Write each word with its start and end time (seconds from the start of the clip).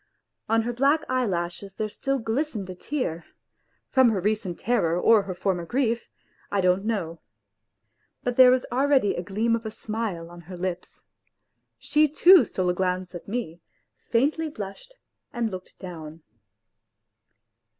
On 0.49 0.63
her 0.63 0.73
black 0.73 1.03
eyelashes 1.07 1.75
there 1.75 1.87
still 1.87 2.17
glistened 2.17 2.67
a 2.71 2.73
tear 2.73 3.23
from 3.91 4.09
her 4.09 4.19
recent 4.19 4.57
terror 4.57 4.99
or 4.99 5.21
her 5.21 5.35
former 5.35 5.63
grief 5.63 6.09
I 6.51 6.59
don't 6.59 6.85
know. 6.85 7.19
But 8.23 8.35
there 8.35 8.49
was 8.49 8.65
already 8.71 9.13
a 9.13 9.21
gleam 9.21 9.55
of 9.55 9.63
a 9.63 9.69
smile 9.69 10.31
on 10.31 10.41
her 10.49 10.57
lips. 10.57 11.03
She 11.77 12.07
too 12.07 12.45
stole 12.45 12.69
a 12.69 12.73
glance 12.73 13.13
at 13.13 13.27
me, 13.27 13.61
faintly 14.09 14.49
blushed 14.49 14.95
and 15.31 15.51
looked 15.51 15.77
down. 15.77 16.23